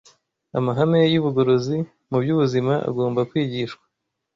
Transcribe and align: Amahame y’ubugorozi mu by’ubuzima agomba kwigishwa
Amahame 0.57 0.99
y’ubugorozi 1.13 1.77
mu 2.09 2.17
by’ubuzima 2.23 2.73
agomba 2.89 3.21
kwigishwa 3.29 3.83